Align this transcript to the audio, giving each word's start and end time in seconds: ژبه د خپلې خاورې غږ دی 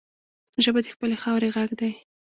ژبه 0.63 0.79
د 0.83 0.87
خپلې 0.95 1.15
خاورې 1.23 1.47
غږ 1.55 1.69
دی 1.79 1.91